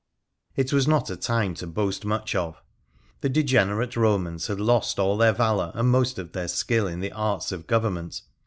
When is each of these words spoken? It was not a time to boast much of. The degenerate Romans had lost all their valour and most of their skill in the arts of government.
It 0.55 0.73
was 0.73 0.87
not 0.87 1.11
a 1.11 1.15
time 1.15 1.53
to 1.53 1.67
boast 1.67 2.05
much 2.05 2.33
of. 2.33 2.59
The 3.19 3.29
degenerate 3.29 3.95
Romans 3.95 4.47
had 4.47 4.59
lost 4.59 4.97
all 4.97 5.15
their 5.15 5.31
valour 5.31 5.71
and 5.75 5.91
most 5.91 6.17
of 6.17 6.31
their 6.31 6.47
skill 6.47 6.87
in 6.87 7.01
the 7.01 7.11
arts 7.11 7.51
of 7.51 7.67
government. 7.67 8.23